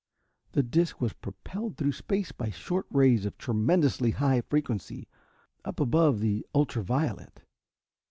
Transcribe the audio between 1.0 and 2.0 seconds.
propelled through